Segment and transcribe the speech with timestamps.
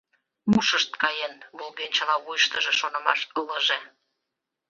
[0.57, 3.77] «Ушышт каен!— волгенчыла вуйыштыжо шонымаш ылыже.